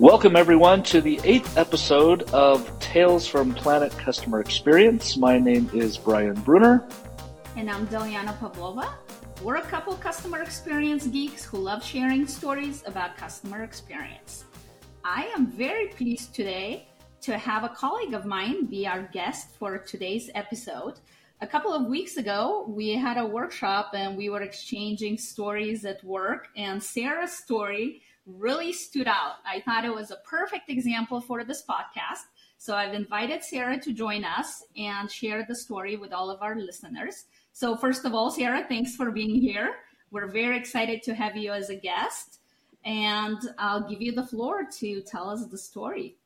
[0.00, 5.18] Welcome, everyone, to the eighth episode of Tales from Planet Customer Experience.
[5.18, 6.88] My name is Brian Bruner.
[7.54, 8.94] And I'm Deliana Pavlova.
[9.42, 14.46] We're a couple customer experience geeks who love sharing stories about customer experience.
[15.04, 16.88] I am very pleased today
[17.20, 20.94] to have a colleague of mine be our guest for today's episode.
[21.42, 26.02] A couple of weeks ago, we had a workshop and we were exchanging stories at
[26.02, 28.00] work, and Sarah's story
[28.38, 29.36] really stood out.
[29.46, 32.24] I thought it was a perfect example for this podcast.
[32.58, 36.56] So I've invited Sarah to join us and share the story with all of our
[36.56, 37.24] listeners.
[37.52, 39.76] So, first of all, Sarah, thanks for being here.
[40.10, 42.38] We're very excited to have you as a guest.
[42.84, 46.16] And I'll give you the floor to tell us the story.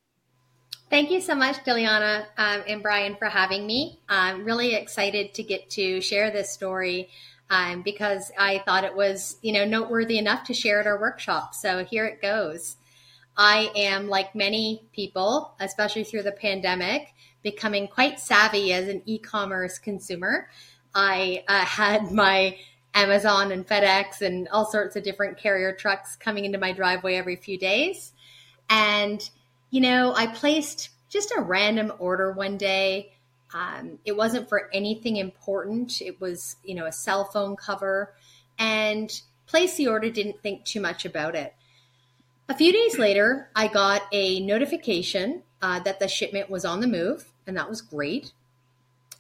[0.91, 3.99] Thank you so much, Diliana um, and Brian, for having me.
[4.09, 7.09] I'm really excited to get to share this story
[7.51, 11.55] um, because I thought it was, you know, noteworthy enough to share at our workshop.
[11.55, 12.77] So here it goes.
[13.37, 19.79] I am, like many people, especially through the pandemic, becoming quite savvy as an e-commerce
[19.79, 20.49] consumer.
[20.95, 22.57] I uh, had my
[22.95, 27.37] Amazon and FedEx and all sorts of different carrier trucks coming into my driveway every
[27.37, 28.13] few days.
[28.71, 29.29] And,
[29.71, 33.14] you know, I placed just a random order one day
[33.53, 36.01] um, it wasn't for anything important.
[36.01, 38.15] It was, you know, a cell phone cover
[38.59, 39.11] and
[39.47, 41.55] placed the order, didn't think too much about it.
[42.49, 46.87] A few days later, I got a notification uh, that the shipment was on the
[46.87, 48.33] move, and that was great.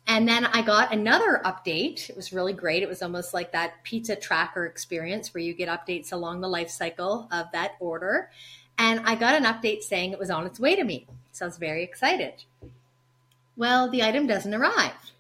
[0.06, 2.11] And then I got another update.
[2.11, 2.83] It was really great.
[2.83, 6.69] It was almost like that pizza tracker experience where you get updates along the life
[6.69, 8.31] cycle of that order.
[8.77, 11.06] And I got an update saying it was on its way to me.
[11.33, 12.44] So I was very excited.
[13.56, 15.12] Well, the item doesn't arrive.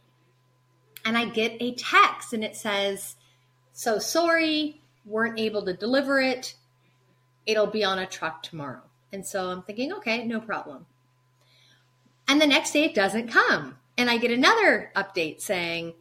[1.04, 3.16] And I get a text and it says,
[3.72, 6.54] So sorry, weren't able to deliver it.
[7.46, 8.82] It'll be on a truck tomorrow.
[9.12, 10.86] And so I'm thinking, okay, no problem.
[12.26, 13.76] And the next day it doesn't come.
[13.96, 15.94] And I get another update saying,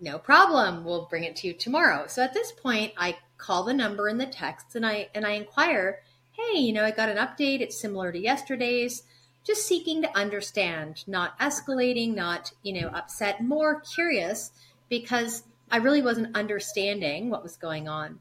[0.00, 2.06] no problem, we'll bring it to you tomorrow.
[2.06, 5.32] So at this point, I call the number in the text and I and I
[5.32, 6.00] inquire,
[6.32, 7.60] hey, you know, I got an update.
[7.60, 9.02] It's similar to yesterday's
[9.48, 14.52] just seeking to understand, not escalating, not, you know, upset, more curious
[14.90, 18.20] because I really wasn't understanding what was going on.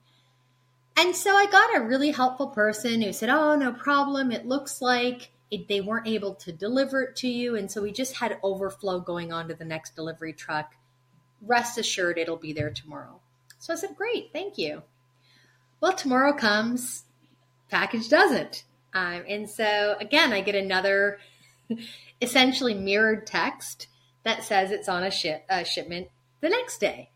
[0.96, 4.32] And so I got a really helpful person who said, Oh, no problem.
[4.32, 7.58] It looks like it, they weren't able to deliver it to you.
[7.58, 10.76] And so we just had overflow going on to the next delivery truck.
[11.42, 13.20] Rest assured, it'll be there tomorrow.
[13.60, 14.84] So I said, Great, thank you.
[15.82, 17.04] Well, tomorrow comes,
[17.70, 18.64] package doesn't.
[18.98, 21.20] Um, and so again, I get another
[22.22, 23.88] essentially mirrored text
[24.24, 26.08] that says it's on a, ship, a shipment
[26.42, 27.12] the next day.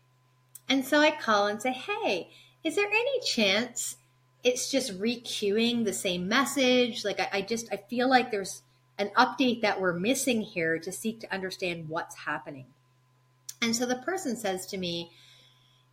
[0.68, 2.30] And so I call and say, hey,
[2.62, 3.96] is there any chance
[4.44, 7.04] it's just requeuing the same message?
[7.04, 8.62] Like I, I just I feel like there's
[8.96, 12.66] an update that we're missing here to seek to understand what's happening.
[13.60, 15.10] And so the person says to me,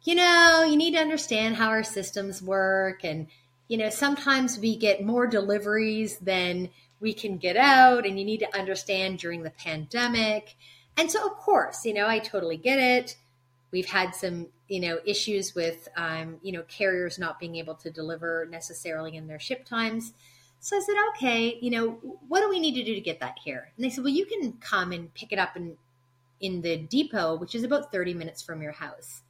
[0.03, 3.27] you know, you need to understand how our systems work and
[3.69, 6.69] you know, sometimes we get more deliveries than
[6.99, 10.55] we can get out, and you need to understand during the pandemic.
[10.97, 13.15] And so, of course, you know, I totally get it.
[13.71, 17.91] We've had some, you know, issues with, um, you know, carriers not being able to
[17.91, 20.13] deliver necessarily in their ship times.
[20.59, 21.91] So I said, okay, you know,
[22.27, 23.71] what do we need to do to get that here?
[23.77, 25.77] And they said, well, you can come and pick it up in
[26.41, 29.21] in the depot, which is about 30 minutes from your house.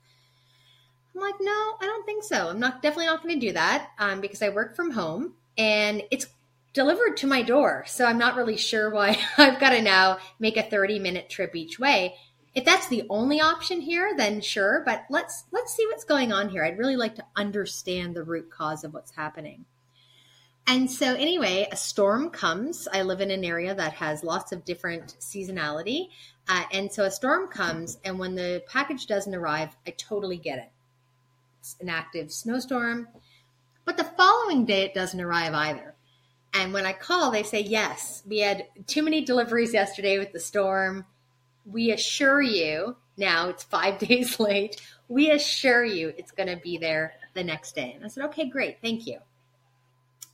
[1.19, 2.49] I'm like, no, I don't think so.
[2.49, 6.01] I'm not definitely not going to do that um, because I work from home and
[6.11, 6.27] it's
[6.73, 7.83] delivered to my door.
[7.87, 11.55] So I'm not really sure why I've got to now make a 30 minute trip
[11.55, 12.15] each way.
[12.55, 14.81] If that's the only option here, then sure.
[14.85, 16.63] But let's let's see what's going on here.
[16.63, 19.65] I'd really like to understand the root cause of what's happening.
[20.65, 22.87] And so, anyway, a storm comes.
[22.91, 26.09] I live in an area that has lots of different seasonality.
[26.47, 30.59] Uh, and so a storm comes, and when the package doesn't arrive, I totally get
[30.59, 30.71] it
[31.79, 33.07] an active snowstorm.
[33.85, 35.95] But the following day, it doesn't arrive either.
[36.53, 40.39] And when I call, they say, yes, we had too many deliveries yesterday with the
[40.39, 41.05] storm.
[41.65, 46.77] We assure you, now it's five days late, we assure you it's going to be
[46.77, 47.93] there the next day.
[47.95, 49.19] And I said, okay, great, thank you.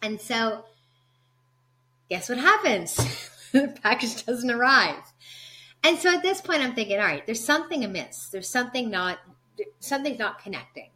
[0.01, 0.65] And so,
[2.09, 2.95] guess what happens?
[3.51, 5.01] the package doesn't arrive.
[5.83, 8.29] And so at this point, I'm thinking, all right, there's something amiss.
[8.29, 9.19] There's something not,
[9.79, 10.89] something's not connecting.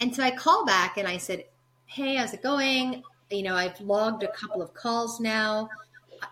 [0.00, 1.44] And so I call back and I said,
[1.86, 3.02] Hey, how's it going?
[3.30, 5.68] You know, I've logged a couple of calls now.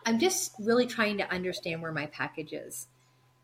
[0.07, 2.87] I'm just really trying to understand where my package is.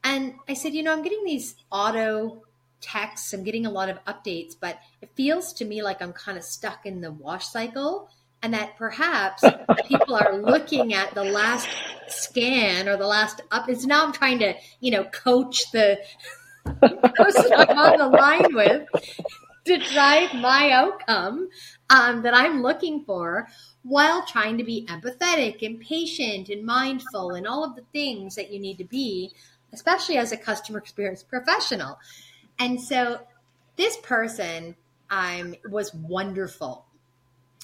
[0.05, 2.43] And I said, You know, I'm getting these auto
[2.81, 6.39] texts, I'm getting a lot of updates, but it feels to me like I'm kind
[6.39, 8.09] of stuck in the wash cycle
[8.43, 9.45] and that perhaps
[9.87, 11.69] people are looking at the last
[12.09, 13.69] scan or the last up.
[13.69, 15.99] It's now I'm trying to, you know, coach the
[17.15, 18.89] person I'm on the line with
[19.71, 21.49] to drive my outcome
[21.91, 23.47] um, that I'm looking for
[23.83, 28.53] while trying to be empathetic and patient and mindful and all of the things that
[28.53, 29.33] you need to be,
[29.73, 32.01] especially as a customer experience professional.
[32.59, 33.21] And so
[33.77, 34.75] this person
[35.09, 36.87] um, was wonderful.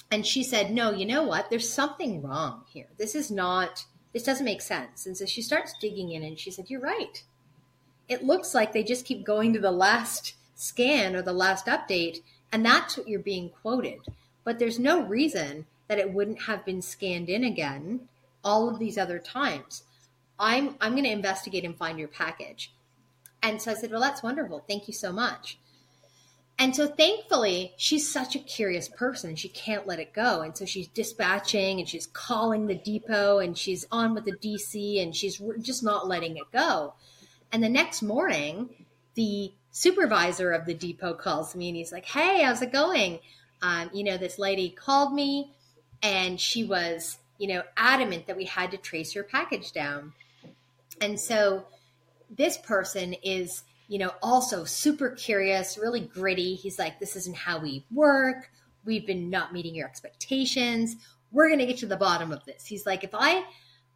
[0.09, 1.49] And she said, No, you know what?
[1.49, 2.87] There's something wrong here.
[2.97, 5.05] This is not, this doesn't make sense.
[5.05, 7.21] And so she starts digging in and she said, You're right.
[8.07, 12.21] It looks like they just keep going to the last scan or the last update,
[12.51, 13.99] and that's what you're being quoted.
[14.43, 18.09] But there's no reason that it wouldn't have been scanned in again
[18.43, 19.83] all of these other times.
[20.39, 22.73] I'm I'm going to investigate and find your package.
[23.41, 24.63] And so I said, "Well, that's wonderful.
[24.67, 25.57] Thank you so much."
[26.59, 29.35] And so thankfully, she's such a curious person.
[29.35, 30.41] She can't let it go.
[30.41, 35.01] And so she's dispatching and she's calling the depot and she's on with the DC
[35.01, 36.95] and she's just not letting it go.
[37.51, 38.69] And the next morning,
[39.13, 43.19] the supervisor of the depot calls me and he's like, Hey, how's it going?
[43.61, 45.51] Um, you know, this lady called me
[46.01, 50.13] and she was, you know, adamant that we had to trace her package down.
[51.01, 51.65] And so
[52.29, 56.55] this person is you know, also super curious, really gritty.
[56.55, 58.49] He's like, this isn't how we work.
[58.85, 60.95] We've been not meeting your expectations.
[61.31, 62.65] We're going to get to the bottom of this.
[62.65, 63.43] He's like, if I,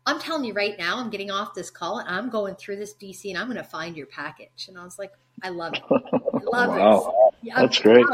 [0.06, 2.94] I'm telling you right now, I'm getting off this call and I'm going through this
[2.94, 4.68] DC and I'm going to find your package.
[4.68, 5.12] And I was like,
[5.43, 5.81] I love it.
[5.89, 5.95] I
[6.51, 7.31] love wow.
[7.31, 7.47] it.
[7.47, 8.05] Yeah, That's great.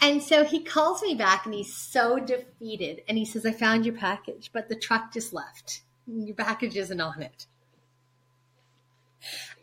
[0.00, 3.02] And so he calls me back and he's so defeated.
[3.08, 5.82] And he says, I found your package, but the truck just left.
[6.06, 7.46] Your package isn't on it.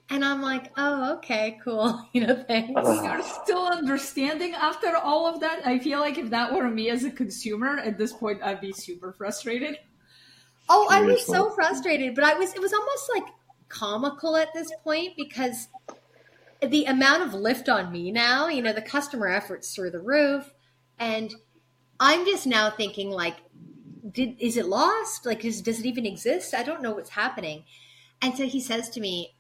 [0.10, 2.08] And I'm like, oh, okay, cool.
[2.14, 2.74] You know, thanks.
[2.76, 3.04] Ah.
[3.04, 5.66] You're still understanding after all of that.
[5.66, 8.74] I feel like if that were me as a consumer at this point, I'd be
[8.74, 9.78] super frustrated.
[10.70, 13.26] Oh, I was so frustrated, but I was, it was almost like
[13.68, 15.68] comical at this point because
[16.68, 20.54] the amount of lift on me now, you know, the customer efforts through the roof.
[21.00, 21.34] And
[22.00, 23.38] I'm just now thinking like,
[24.12, 25.26] did, is it lost?
[25.26, 26.54] Like, is, does it even exist?
[26.54, 27.64] I don't know what's happening.
[28.22, 29.36] And so he says to me,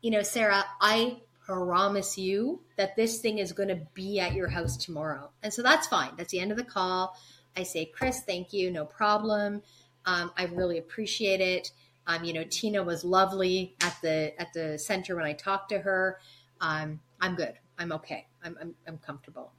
[0.00, 4.48] you know, Sarah, I promise you that this thing is going to be at your
[4.48, 5.30] house tomorrow.
[5.42, 6.12] And so that's fine.
[6.16, 7.16] That's the end of the call.
[7.56, 8.70] I say, Chris, thank you.
[8.70, 9.62] No problem.
[10.06, 11.70] Um, I really appreciate it.
[12.06, 15.78] Um, you know, Tina was lovely at the at the center when I talked to
[15.78, 16.18] her.
[16.60, 17.54] Um, I'm good.
[17.78, 18.26] I'm okay.
[18.42, 19.52] I'm, I'm, I'm comfortable.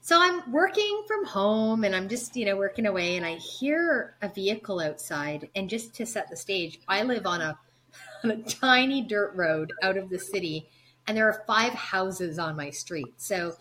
[0.00, 4.14] So I'm working from home and I'm just, you know, working away and I hear
[4.22, 5.48] a vehicle outside.
[5.56, 7.58] And just to set the stage, I live on a
[8.24, 10.68] on a tiny dirt road out of the city,
[11.06, 13.14] and there are five houses on my street.
[13.16, 13.54] So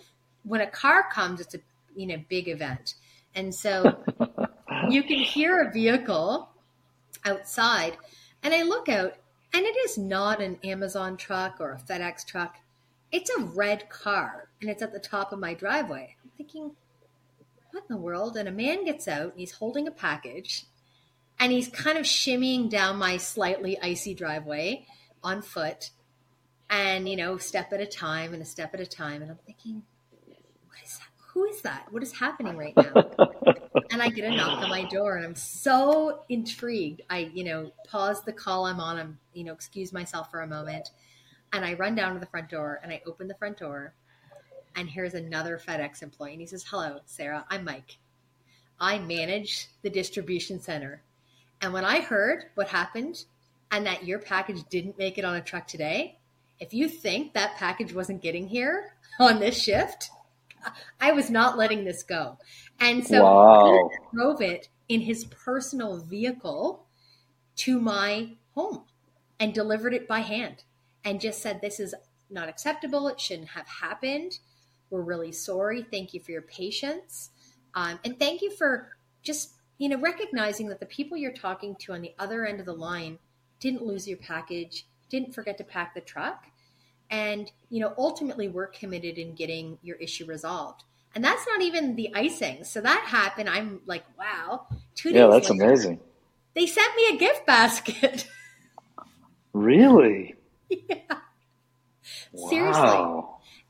[0.43, 1.59] when a car comes, it's a
[1.95, 2.95] you know big event,
[3.33, 3.97] and so
[4.89, 6.49] you can hear a vehicle
[7.25, 7.97] outside,
[8.43, 9.13] and I look out,
[9.53, 12.57] and it is not an Amazon truck or a FedEx truck.
[13.15, 16.17] It's a red car, and it's at the top of my driveway.
[16.23, 16.71] I'm thinking,
[17.71, 18.35] what in the world?
[18.35, 20.65] And a man gets out, and he's holding a package
[21.39, 24.85] and he's kind of shimmying down my slightly icy driveway
[25.23, 25.91] on foot
[26.69, 29.40] and you know step at a time and a step at a time and i'm
[29.45, 29.83] thinking
[30.68, 31.07] what is that?
[31.33, 31.87] Who is that?
[31.92, 32.94] What is happening right now?
[33.92, 37.01] And i get a knock on my door and i'm so intrigued.
[37.09, 38.97] I you know pause the call i'm on.
[38.97, 40.90] I'm you know excuse myself for a moment
[41.54, 43.94] and i run down to the front door and i open the front door
[44.75, 47.97] and here's another fedex employee and he says hello sarah i'm mike
[48.80, 51.02] i manage the distribution center
[51.61, 53.25] and when I heard what happened
[53.71, 56.19] and that your package didn't make it on a truck today,
[56.59, 60.09] if you think that package wasn't getting here on this shift,
[60.99, 62.37] I was not letting this go.
[62.80, 63.90] And so wow.
[63.90, 66.85] he drove it in his personal vehicle
[67.57, 68.83] to my home
[69.40, 70.64] and delivered it by hand
[71.06, 71.95] and just said, This is
[72.30, 73.07] not acceptable.
[73.07, 74.40] It shouldn't have happened.
[74.90, 75.83] We're really sorry.
[75.83, 77.30] Thank you for your patience.
[77.74, 78.90] Um, and thank you for
[79.21, 82.66] just you know, recognizing that the people you're talking to on the other end of
[82.66, 83.19] the line
[83.59, 86.45] didn't lose your package, didn't forget to pack the truck,
[87.09, 90.83] and you know, ultimately we're committed in getting your issue resolved.
[91.14, 92.66] And that's not even the icing.
[92.66, 93.50] So that happened.
[93.50, 94.68] I'm like, wow.
[94.95, 95.19] Two days.
[95.19, 96.00] Yeah, that's later, amazing.
[96.56, 98.28] They sent me a gift basket.
[99.54, 100.35] really?
[100.90, 101.19] yeah.
[102.31, 102.50] Wow.
[102.50, 103.07] Seriously.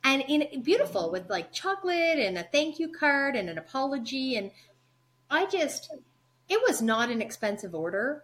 [0.03, 4.51] And in beautiful with like chocolate and a thank you card and an apology and
[5.29, 5.91] I just,
[6.49, 8.23] it was not an expensive order.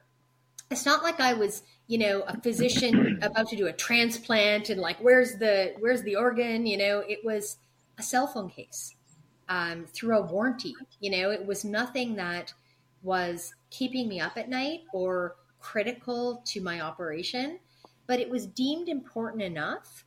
[0.71, 4.81] It's not like I was, you know, a physician about to do a transplant and
[4.81, 6.65] like, where's the, where's the organ?
[6.67, 7.57] You know, it was
[7.97, 8.95] a cell phone case.
[9.49, 10.87] um, through a warranty.
[10.99, 12.53] You know, it was nothing that
[13.01, 17.59] was keeping me up at night or critical to my operation,
[18.11, 20.03] but it was deemed important enough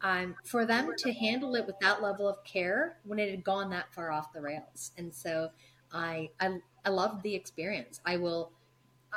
[0.00, 3.68] um, for them to handle it with that level of care when it had gone
[3.68, 4.92] that far off the rails.
[4.96, 5.50] And so
[5.92, 8.00] I, I, I loved the experience.
[8.06, 8.52] I will,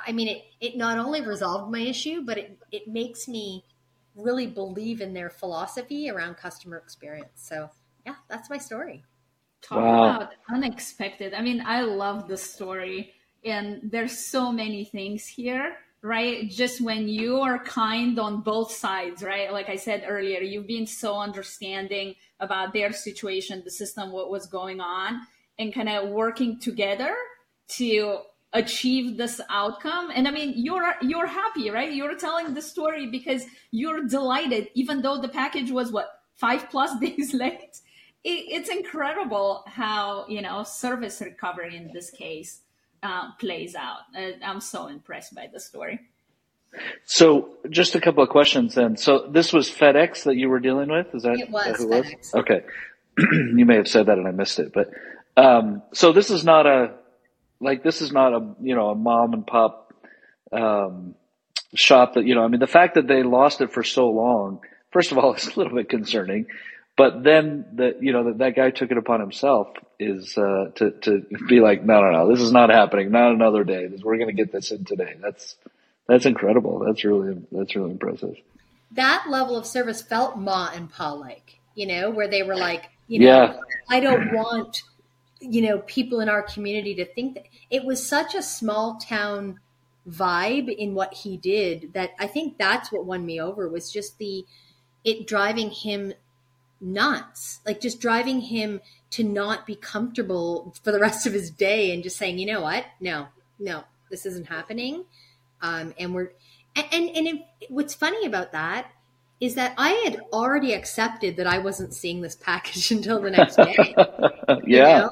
[0.05, 3.63] I mean, it, it not only resolved my issue, but it, it makes me
[4.15, 7.41] really believe in their philosophy around customer experience.
[7.41, 7.69] So
[8.05, 9.05] yeah, that's my story.
[9.61, 10.15] Talk wow.
[10.17, 11.33] about unexpected.
[11.33, 13.13] I mean, I love the story
[13.45, 16.47] and there's so many things here right?
[16.51, 19.51] Just when you are kind on both sides right?
[19.51, 24.45] Like i said earlier you've been so understanding about their situation the system what was
[24.45, 25.21] going on
[25.57, 27.15] and kind of working together
[27.79, 28.19] to
[28.53, 30.11] achieve this outcome.
[30.13, 31.91] And i mean you're you're happy right?
[31.91, 36.99] You're telling the story because you're delighted even though the package was what five plus
[37.05, 37.81] days late?
[38.23, 42.61] It, it's incredible how you know service recovery in this case
[43.05, 43.99] uh, plays out.
[44.17, 45.99] Uh, I'm so impressed by the story.
[47.05, 48.97] So, just a couple of questions then.
[48.97, 51.13] So, this was FedEx that you were dealing with?
[51.13, 52.17] Is that it was that FedEx?
[52.17, 52.35] Was?
[52.35, 52.61] Okay,
[53.17, 54.89] you may have said that and I missed it, but
[55.37, 56.95] um, so this is not a
[57.61, 59.93] like this is not a you know a mom and pop
[60.51, 61.15] um,
[61.75, 62.43] shop that you know.
[62.43, 64.59] I mean, the fact that they lost it for so long,
[64.91, 66.47] first of all, is a little bit concerning.
[66.97, 69.67] But then that you know that that guy took it upon himself
[69.99, 73.11] is uh, to to be like, no, no, no, this is not happening.
[73.11, 73.89] Not another day.
[74.01, 75.15] We're going to get this in today.
[75.19, 75.57] That's
[76.07, 76.79] that's incredible.
[76.79, 78.35] That's really that's really impressive.
[78.91, 82.89] That level of service felt Ma and Pa like, you know, where they were like,
[83.07, 83.57] you know, yeah.
[83.89, 84.83] I don't want
[85.41, 89.59] you know people in our community to think that it was such a small town
[90.09, 94.17] vibe in what he did that I think that's what won me over was just
[94.17, 94.45] the
[95.03, 96.13] it driving him
[96.81, 97.59] nuts.
[97.65, 102.03] Like just driving him to not be comfortable for the rest of his day and
[102.03, 102.85] just saying, you know what?
[102.99, 103.27] No,
[103.59, 105.05] no, this isn't happening.
[105.61, 106.31] Um, and we're,
[106.75, 108.91] and, and, and it, what's funny about that
[109.39, 113.55] is that I had already accepted that I wasn't seeing this package until the next
[113.55, 113.75] day.
[114.65, 114.99] yeah.
[114.99, 115.11] Know?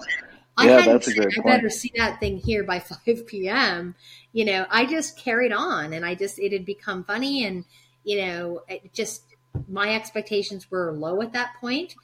[0.55, 1.45] I yeah, that's a great I point.
[1.45, 3.95] better see that thing here by 5 p.m.
[4.33, 7.65] You know, I just carried on and I just, it had become funny and,
[8.03, 9.23] you know, it just,
[9.67, 11.95] my expectations were low at that point.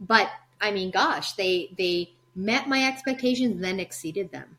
[0.00, 4.56] But I mean, gosh, they they met my expectations, then exceeded them.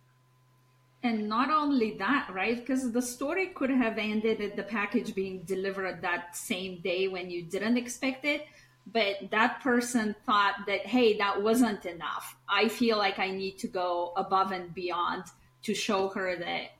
[1.03, 2.57] And not only that, right?
[2.57, 7.29] Because the story could have ended at the package being delivered that same day when
[7.29, 8.47] you didn't expect it.
[8.91, 12.35] But that person thought that, hey, that wasn't enough.
[12.49, 15.25] I feel like I need to go above and beyond
[15.63, 16.71] to show her that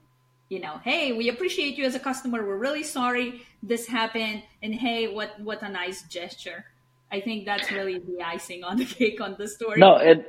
[0.50, 2.46] you know, hey, we appreciate you as a customer.
[2.46, 6.66] We're really sorry this happened, and hey, what what a nice gesture.
[7.12, 9.80] I think that's really the icing on the cake on the story.
[9.80, 10.26] No, and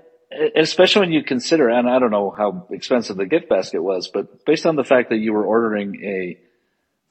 [0.56, 4.44] especially when you consider, and I don't know how expensive the gift basket was, but
[4.44, 6.38] based on the fact that you were ordering a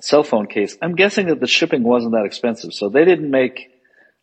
[0.02, 2.74] cell phone case, I'm guessing that the shipping wasn't that expensive.
[2.74, 3.70] So they didn't make,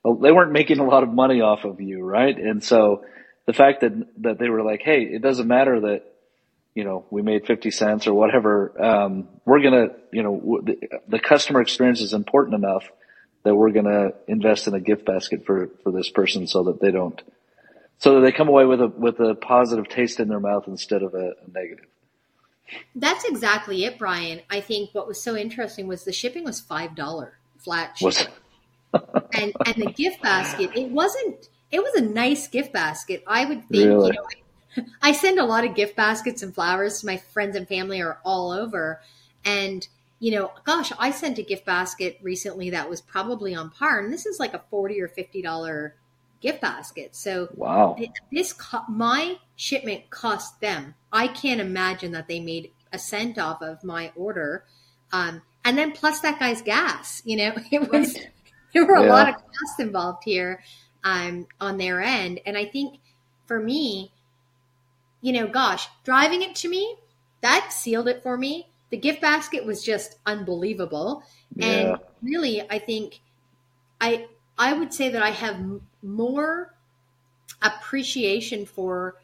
[0.04, 2.36] they weren't making a lot of money off of you, right?
[2.36, 3.04] And so
[3.46, 6.04] the fact that, that they were like, hey, it doesn't matter that
[6.74, 8.82] you know, we made 50 cents or whatever.
[8.82, 10.76] Um, we're going to, you know, the,
[11.06, 12.84] the, customer experience is important enough
[13.44, 16.80] that we're going to invest in a gift basket for, for this person so that
[16.80, 17.22] they don't,
[17.98, 21.02] so that they come away with a, with a positive taste in their mouth instead
[21.02, 21.86] of a, a negative.
[22.96, 24.40] That's exactly it, Brian.
[24.50, 28.32] I think what was so interesting was the shipping was $5 flat shipping.
[29.32, 33.22] and, and the gift basket, it wasn't, it was a nice gift basket.
[33.26, 34.08] I would think, really?
[34.08, 34.43] you know, I
[35.12, 38.50] send a lot of gift baskets and flowers to my friends and family are all
[38.50, 39.00] over.
[39.44, 39.86] And,
[40.18, 44.00] you know, gosh, I sent a gift basket recently that was probably on par.
[44.00, 45.92] And this is like a 40 or $50
[46.40, 47.16] gift basket.
[47.16, 47.96] So wow,
[48.30, 50.94] this, co- my shipment cost them.
[51.12, 54.64] I can't imagine that they made a cent off of my order.
[55.12, 58.18] Um, and then plus that guy's gas, you know, it was,
[58.72, 59.12] there were a yeah.
[59.12, 60.62] lot of costs involved here,
[61.02, 62.40] um, on their end.
[62.44, 62.98] And I think
[63.46, 64.12] for me,
[65.24, 66.96] you know, gosh, driving it to me,
[67.40, 68.68] that sealed it for me.
[68.90, 71.22] The gift basket was just unbelievable.
[71.56, 71.66] Yeah.
[71.66, 73.20] And really, I think
[74.02, 74.26] I
[74.58, 75.64] I would say that I have
[76.02, 76.74] more
[77.62, 79.16] appreciation for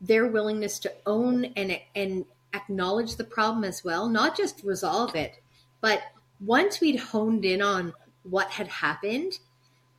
[0.00, 5.38] their willingness to own and and acknowledge the problem as well, not just resolve it,
[5.82, 6.00] but
[6.40, 7.92] once we'd honed in on
[8.22, 9.38] what had happened,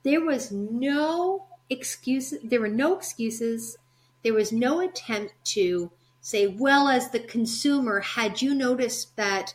[0.02, 3.78] there was no excuse there were no excuses
[4.24, 9.54] there was no attempt to say, well, as the consumer, had you noticed that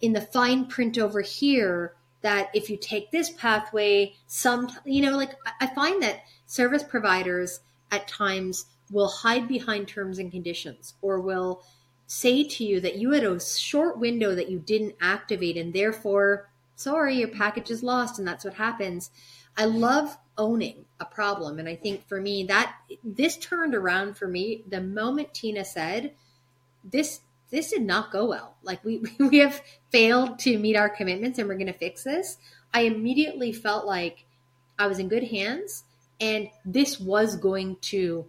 [0.00, 5.16] in the fine print over here, that if you take this pathway, some, you know,
[5.16, 11.20] like I find that service providers at times will hide behind terms and conditions or
[11.20, 11.62] will
[12.06, 16.50] say to you that you had a short window that you didn't activate and therefore
[16.76, 19.10] sorry your package is lost and that's what happens.
[19.56, 21.58] I love owning a problem.
[21.58, 22.74] And i think for me that
[23.04, 26.12] this turned around for me the moment tina said
[26.84, 27.20] this
[27.50, 28.56] this did not go well.
[28.62, 29.60] Like we we have
[29.90, 32.38] failed to meet our commitments and we're going to fix this.
[32.72, 34.24] I immediately felt like
[34.78, 35.84] i was in good hands
[36.20, 38.26] and this was going to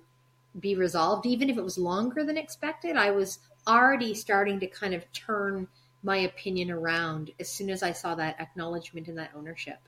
[0.59, 1.25] be resolved.
[1.25, 5.67] Even if it was longer than expected i was already starting to kind of turn
[6.03, 9.79] my opinion around as soon as I saw that acknowledgement and that ownership.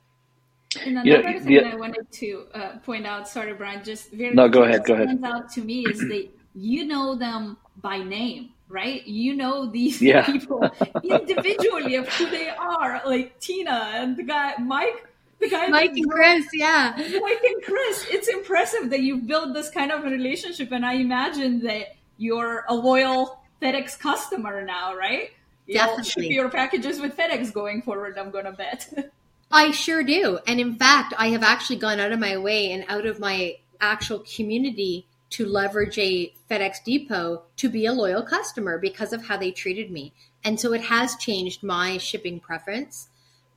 [0.77, 1.69] And another yeah, thing yeah.
[1.71, 5.07] I wanted to uh, point out, sorry, Brian, just very no, go ahead, go ahead.
[5.09, 9.05] Stands out to me is that you know them by name, right?
[9.05, 10.25] You know these yeah.
[10.31, 10.69] people
[11.03, 15.07] individually of who they are, like Tina and the guy Mike.
[15.39, 16.93] The guy Mike and Chris, yeah.
[16.95, 18.07] Mike and Chris.
[18.09, 22.63] It's impressive that you've built this kind of a relationship, and I imagine that you're
[22.69, 25.31] a loyal FedEx customer now, right?
[25.67, 26.03] You Definitely.
[26.03, 28.93] ship your packages with FedEx going forward, I'm going to bet.
[29.55, 30.37] I sure do.
[30.45, 33.55] And in fact, I have actually gone out of my way and out of my
[33.79, 39.37] actual community to leverage a FedEx depot to be a loyal customer because of how
[39.37, 40.13] they treated me.
[40.43, 43.07] And so it has changed my shipping preference.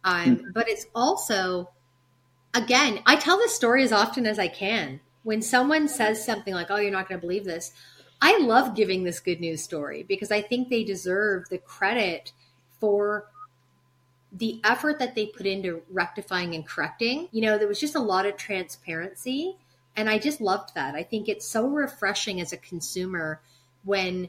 [0.05, 0.53] Um, mm.
[0.55, 1.71] But it's also,
[2.55, 5.01] again, I tell this story as often as I can.
[5.25, 7.73] When someone says something like, oh, you're not going to believe this,
[8.23, 12.31] I love giving this good news story because I think they deserve the credit
[12.79, 13.27] for
[14.33, 17.29] the effort that they put into rectifying and correcting.
[17.33, 19.57] You know, there was just a lot of transparency.
[19.97, 20.95] And I just loved that.
[20.95, 23.41] I think it's so refreshing as a consumer
[23.85, 24.29] when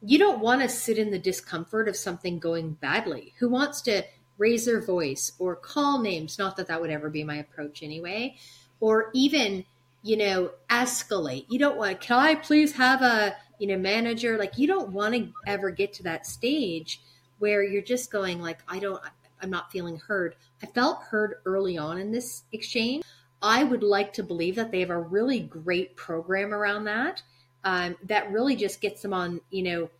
[0.00, 3.34] you don't want to sit in the discomfort of something going badly.
[3.38, 4.04] Who wants to
[4.38, 6.38] raise their voice or call names?
[6.38, 8.36] Not that that would ever be my approach anyway.
[8.80, 9.64] Or even
[10.02, 11.44] you know, escalate.
[11.48, 14.38] You don't want, can I please have a, you know, manager?
[14.38, 17.00] Like, you don't want to ever get to that stage
[17.38, 19.00] where you're just going, like, I don't,
[19.40, 20.34] I'm not feeling heard.
[20.62, 23.04] I felt heard early on in this exchange.
[23.40, 27.22] I would like to believe that they have a really great program around that
[27.64, 29.90] um, that really just gets them on, you know,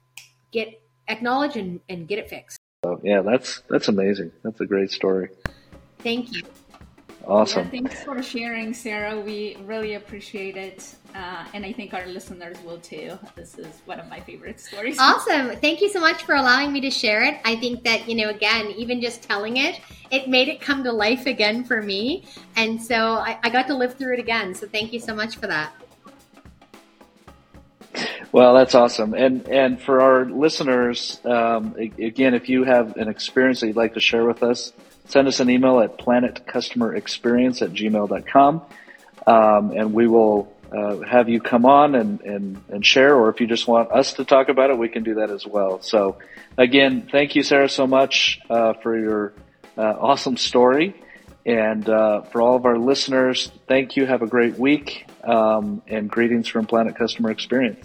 [0.50, 2.58] get acknowledge and, and get it fixed.
[2.84, 4.32] Oh, yeah, that's that's amazing.
[4.42, 5.30] That's a great story.
[5.98, 6.42] Thank you.
[7.26, 7.64] Awesome.
[7.64, 9.20] Yeah, thanks for sharing, Sarah.
[9.20, 10.94] We really appreciate it.
[11.14, 13.18] Uh, and I think our listeners will too.
[13.34, 14.98] This is one of my favorite stories.
[14.98, 15.56] Awesome.
[15.56, 17.38] Thank you so much for allowing me to share it.
[17.44, 20.92] I think that, you know, again, even just telling it, it made it come to
[20.92, 22.24] life again for me.
[22.56, 24.54] And so I, I got to live through it again.
[24.54, 25.72] So thank you so much for that.
[28.30, 29.14] Well, that's awesome.
[29.14, 33.94] And and for our listeners, um, again, if you have an experience that you'd like
[33.94, 34.72] to share with us,
[35.06, 38.62] send us an email at planetcustomerexperience at gmail.com.
[39.26, 43.40] Um, and we will uh, have you come on and, and, and share, or if
[43.40, 45.80] you just want us to talk about it, we can do that as well.
[45.80, 46.18] So,
[46.56, 49.32] again, thank you, Sarah, so much uh, for your
[49.76, 50.94] uh, awesome story.
[51.46, 54.04] And uh, for all of our listeners, thank you.
[54.04, 55.06] Have a great week.
[55.24, 57.84] Um, and greetings from Planet Customer Experience.